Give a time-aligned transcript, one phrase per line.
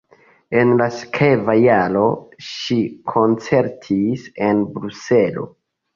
[0.61, 2.01] En la sekva jaro
[2.47, 2.77] ŝi
[3.13, 5.47] koncertis en Bruselo.